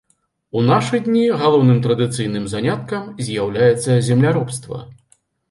У 0.59 0.61
нашы 0.69 0.99
дні 1.07 1.25
галоўным 1.41 1.81
традыцыйным 1.85 2.49
заняткам 2.55 3.05
з'яўляецца 3.29 4.01
земляробства. 4.11 4.83